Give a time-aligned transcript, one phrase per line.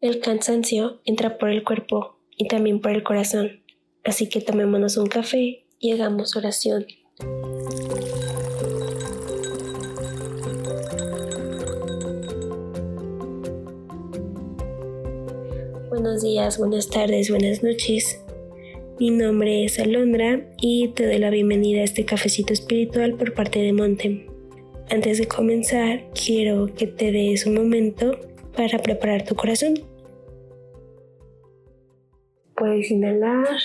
[0.00, 3.64] El cansancio entra por el cuerpo y también por el corazón,
[4.04, 6.86] así que tomémonos un café y hagamos oración.
[15.88, 18.22] Buenos días, buenas tardes, buenas noches.
[19.00, 23.58] Mi nombre es Alondra y te doy la bienvenida a este cafecito espiritual por parte
[23.58, 24.28] de Montem.
[24.90, 28.12] Antes de comenzar, quiero que te des un momento
[28.58, 29.87] para preparar tu corazón.
[32.58, 33.60] Puedes inhalar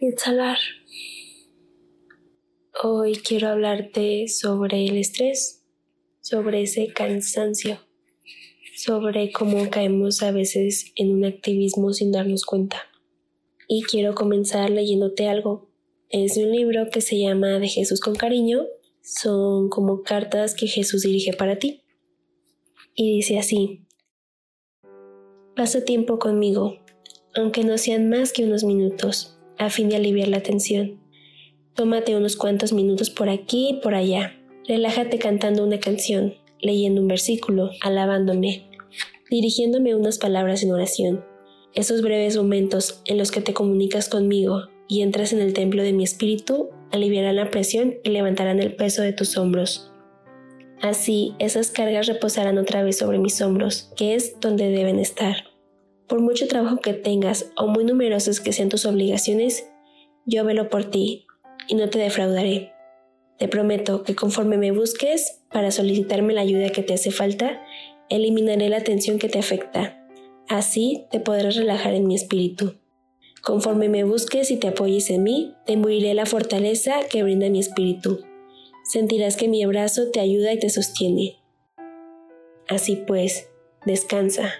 [0.00, 0.58] y exhalar.
[2.82, 5.64] Hoy quiero hablarte sobre el estrés,
[6.20, 7.78] sobre ese cansancio,
[8.74, 12.82] sobre cómo caemos a veces en un activismo sin darnos cuenta.
[13.68, 15.70] Y quiero comenzar leyéndote algo.
[16.10, 18.66] Es un libro que se llama De Jesús con cariño.
[19.02, 21.84] Son como cartas que Jesús dirige para ti
[22.96, 23.86] y dice así,
[25.54, 26.80] Pasa tiempo conmigo,
[27.36, 30.98] aunque no sean más que unos minutos, a fin de aliviar la tensión.
[31.74, 34.34] Tómate unos cuantos minutos por aquí y por allá.
[34.66, 38.68] Relájate cantando una canción, leyendo un versículo, alabándome,
[39.30, 41.24] dirigiéndome unas palabras en oración.
[41.74, 45.92] Esos breves momentos en los que te comunicas conmigo y entras en el templo de
[45.92, 49.92] mi espíritu aliviarán la presión y levantarán el peso de tus hombros.
[50.80, 55.55] Así esas cargas reposarán otra vez sobre mis hombros, que es donde deben estar.
[56.08, 59.68] Por mucho trabajo que tengas o muy numerosas que sean tus obligaciones,
[60.24, 61.26] yo velo por ti
[61.68, 62.72] y no te defraudaré.
[63.38, 67.62] Te prometo que conforme me busques para solicitarme la ayuda que te hace falta,
[68.08, 70.06] eliminaré la tensión que te afecta.
[70.48, 72.74] Así te podrás relajar en mi espíritu.
[73.42, 77.60] Conforme me busques y te apoyes en mí, te imbuiré la fortaleza que brinda mi
[77.60, 78.20] espíritu
[78.86, 81.36] sentirás que mi abrazo te ayuda y te sostiene.
[82.68, 83.48] Así pues,
[83.84, 84.54] descansa,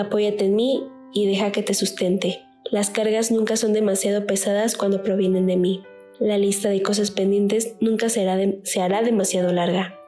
[0.00, 2.42] apóyate en mí y deja que te sustente.
[2.70, 5.82] Las cargas nunca son demasiado pesadas cuando provienen de mí.
[6.18, 10.00] La lista de cosas pendientes nunca se hará demasiado larga.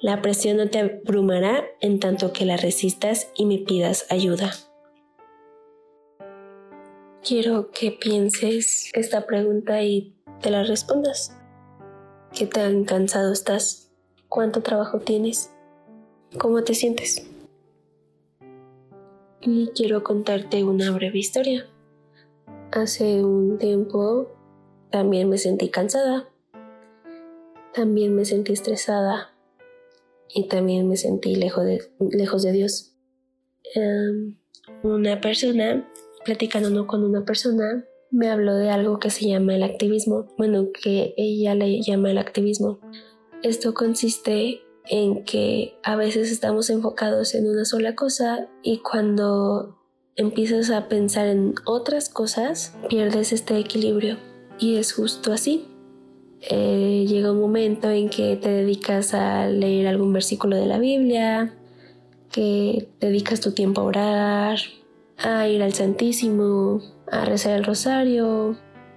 [0.00, 4.52] La presión no te abrumará en tanto que la resistas y me pidas ayuda.
[7.26, 11.34] Quiero que pienses esta pregunta y te la respondas.
[12.34, 13.92] ¿Qué tan cansado estás?
[14.28, 15.50] ¿Cuánto trabajo tienes?
[16.36, 17.26] ¿Cómo te sientes?
[19.46, 21.66] Y quiero contarte una breve historia.
[22.72, 24.32] Hace un tiempo
[24.90, 26.30] también me sentí cansada,
[27.74, 29.36] también me sentí estresada
[30.28, 32.96] y también me sentí lejos de, Dios.
[33.74, 34.38] Em,
[34.82, 35.86] una persona,
[36.24, 41.12] platicando con una persona, me habló de algo que se llama el activismo, bueno, que
[41.18, 42.80] ella le llama el activismo.
[43.42, 49.78] Esto consiste en que a veces estamos enfocados en una sola cosa y cuando
[50.16, 54.16] empiezas a pensar en otras cosas, pierdes este equilibrio.
[54.58, 55.66] Y es justo así.
[56.40, 61.54] Eh, llega un momento en que te dedicas a leer algún versículo de la Biblia,
[62.30, 64.58] que dedicas tu tiempo a orar,
[65.18, 68.56] a ir al Santísimo, a rezar el rosario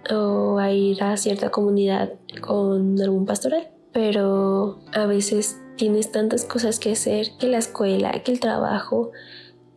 [0.09, 3.69] o a ir a cierta comunidad con algún pastoral.
[3.93, 9.11] Pero a veces tienes tantas cosas que hacer, que la escuela, que el trabajo,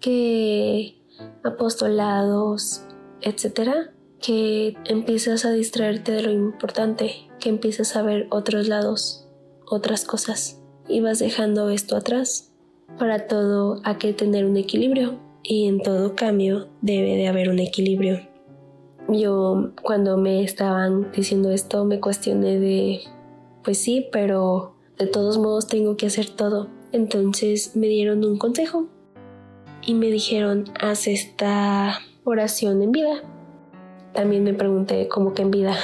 [0.01, 0.97] que
[1.45, 2.83] apostolados,
[3.21, 9.27] etcétera, que empiezas a distraerte de lo importante, que empiezas a ver otros lados,
[9.67, 12.53] otras cosas, y vas dejando esto atrás.
[12.99, 17.61] Para todo hay que tener un equilibrio y en todo cambio debe de haber un
[17.61, 18.21] equilibrio.
[19.09, 23.01] Yo cuando me estaban diciendo esto me cuestioné de,
[23.65, 26.69] pues sí, pero de todos modos tengo que hacer todo.
[26.93, 28.89] Entonces me dieron un consejo
[29.81, 33.23] y me dijeron, haz esta oración en vida.
[34.13, 35.75] También me pregunté cómo que en vida.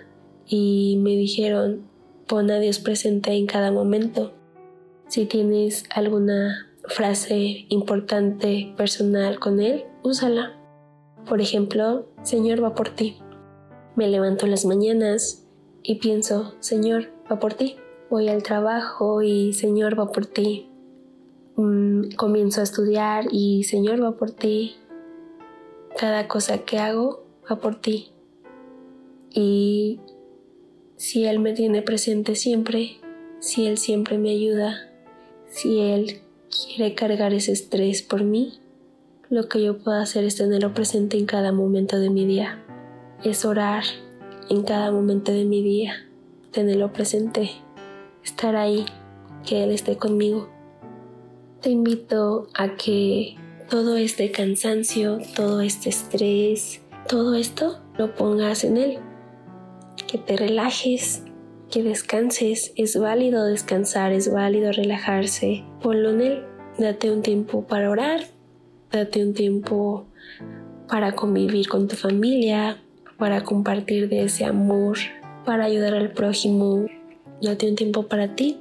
[0.46, 1.88] y me dijeron,
[2.26, 4.34] pon a Dios presente en cada momento.
[5.08, 10.52] Si tienes alguna frase importante personal con Él, úsala.
[11.26, 13.16] Por ejemplo, Señor va por ti.
[13.94, 15.46] Me levanto las mañanas
[15.82, 17.78] y pienso, Señor va por ti.
[18.08, 20.68] Voy al trabajo y Señor va por ti.
[21.56, 24.76] Mm, comienzo a estudiar y Señor va por ti.
[25.98, 28.12] Cada cosa que hago va por ti.
[29.34, 30.00] Y
[30.96, 32.98] si Él me tiene presente siempre,
[33.40, 34.88] si Él siempre me ayuda,
[35.48, 38.60] si Él quiere cargar ese estrés por mí,
[39.28, 42.62] lo que yo puedo hacer es tenerlo presente en cada momento de mi día.
[43.24, 43.82] Es orar
[44.48, 46.06] en cada momento de mi día,
[46.52, 47.50] tenerlo presente,
[48.26, 48.84] estar ahí,
[49.46, 50.48] que Él esté conmigo.
[51.62, 53.36] Te invito a que
[53.70, 58.98] todo este cansancio, todo este estrés, todo esto lo pongas en Él.
[60.06, 61.22] Que te relajes,
[61.70, 62.72] que descanses.
[62.76, 65.64] Es válido descansar, es válido relajarse.
[65.80, 66.44] Ponlo en Él.
[66.78, 68.20] Date un tiempo para orar,
[68.92, 70.04] date un tiempo
[70.88, 72.76] para convivir con tu familia,
[73.16, 74.98] para compartir de ese amor,
[75.46, 76.86] para ayudar al prójimo.
[77.40, 78.60] Date un tiempo para ti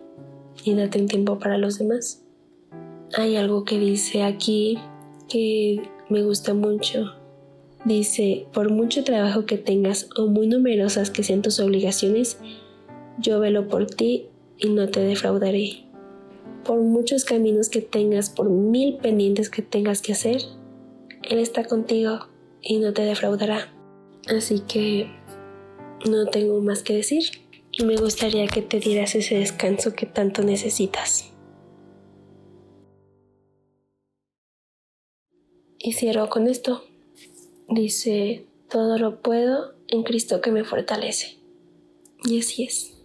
[0.63, 2.24] y date un tiempo para los demás.
[3.18, 4.77] Hay algo que dice aquí
[5.30, 7.13] que me gusta mucho.
[7.86, 12.39] Dice, por mucho trabajo que tengas o muy numerosas que sean tus obligaciones,
[13.18, 14.27] yo velo por ti
[14.57, 15.86] y no te defraudaré.
[16.66, 20.42] Por muchos caminos que tengas, por mil pendientes que tengas que hacer,
[21.24, 22.27] Él está contigo
[22.62, 23.72] y no te defraudará.
[24.27, 25.07] Así que
[26.10, 27.44] no tengo más que decir
[27.77, 31.31] y me gustaría que te dieras ese descanso que tanto necesitas.
[35.77, 36.83] Y cierro con esto.
[37.68, 41.38] Dice, todo lo puedo en Cristo que me fortalece.
[42.24, 42.95] Y así es.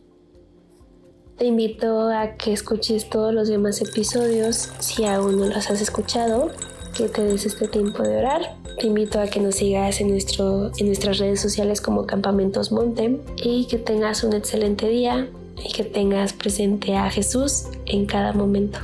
[1.36, 6.50] Te invito a que escuches todos los demás episodios si aún no los has escuchado,
[6.96, 8.59] que te des este tiempo de orar.
[8.78, 13.18] Te invito a que nos sigas en, nuestro, en nuestras redes sociales como Campamentos Montem
[13.36, 15.28] y que tengas un excelente día
[15.62, 18.78] y que tengas presente a Jesús en cada momento.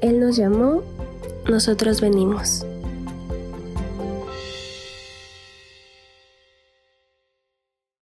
[0.00, 0.82] Él nos llamó
[1.48, 2.66] nosotros venimos.